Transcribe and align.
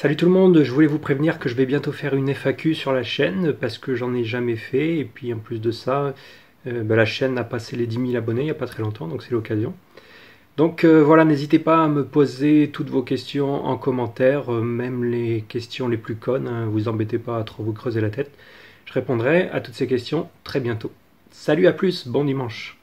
Salut 0.00 0.16
tout 0.16 0.24
le 0.24 0.30
monde, 0.30 0.62
je 0.62 0.72
voulais 0.72 0.86
vous 0.86 0.98
prévenir 0.98 1.38
que 1.38 1.50
je 1.50 1.54
vais 1.54 1.66
bientôt 1.66 1.92
faire 1.92 2.14
une 2.14 2.30
FAQ 2.30 2.74
sur 2.74 2.94
la 2.94 3.02
chaîne 3.02 3.52
parce 3.52 3.76
que 3.76 3.94
j'en 3.94 4.14
ai 4.14 4.24
jamais 4.24 4.56
fait 4.56 4.96
et 4.96 5.04
puis 5.04 5.34
en 5.34 5.36
plus 5.36 5.60
de 5.60 5.70
ça, 5.70 6.14
euh, 6.66 6.82
ben, 6.82 6.96
la 6.96 7.04
chaîne 7.04 7.36
a 7.36 7.44
passé 7.44 7.76
les 7.76 7.86
10 7.86 8.12
000 8.12 8.16
abonnés 8.16 8.40
il 8.40 8.44
n'y 8.44 8.50
a 8.50 8.54
pas 8.54 8.64
très 8.64 8.82
longtemps 8.82 9.08
donc 9.08 9.22
c'est 9.22 9.32
l'occasion. 9.32 9.74
Donc 10.56 10.84
euh, 10.84 11.04
voilà, 11.04 11.26
n'hésitez 11.26 11.58
pas 11.58 11.84
à 11.84 11.88
me 11.88 12.02
poser 12.02 12.70
toutes 12.72 12.88
vos 12.88 13.02
questions 13.02 13.66
en 13.66 13.76
commentaire, 13.76 14.50
euh, 14.50 14.62
même 14.62 15.04
les 15.04 15.44
questions 15.46 15.86
les 15.86 15.98
plus 15.98 16.16
connes, 16.16 16.48
hein, 16.48 16.66
vous 16.72 16.88
embêtez 16.88 17.18
pas 17.18 17.36
à 17.36 17.44
trop 17.44 17.62
vous 17.62 17.74
creuser 17.74 18.00
la 18.00 18.08
tête. 18.08 18.30
Je 18.86 18.94
répondrai 18.94 19.50
à 19.50 19.60
toutes 19.60 19.74
ces 19.74 19.86
questions 19.86 20.30
très 20.44 20.60
bientôt. 20.60 20.92
Salut 21.30 21.66
à 21.66 21.74
plus, 21.74 22.08
bon 22.08 22.24
dimanche 22.24 22.78